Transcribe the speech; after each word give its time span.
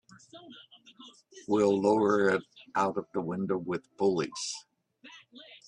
We'll 1.47 1.79
lower 1.79 2.29
it 2.29 2.41
out 2.75 2.97
of 2.97 3.05
the 3.13 3.21
window 3.21 3.59
with 3.59 3.83
pulleys. 3.97 4.65